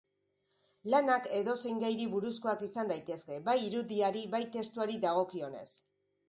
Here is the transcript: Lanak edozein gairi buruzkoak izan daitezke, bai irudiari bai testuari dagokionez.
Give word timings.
Lanak 0.93 1.27
edozein 1.39 1.81
gairi 1.83 2.07
buruzkoak 2.13 2.63
izan 2.69 2.89
daitezke, 2.93 3.37
bai 3.51 3.55
irudiari 3.67 4.25
bai 4.33 4.41
testuari 4.57 4.99
dagokionez. 5.07 5.69